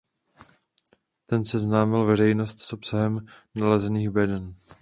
Ten 1.25 1.45
seznámil 1.45 2.05
veřejnost 2.05 2.59
s 2.61 2.73
obsahem 2.73 3.25
nalezených 3.55 4.09
beden. 4.09 4.55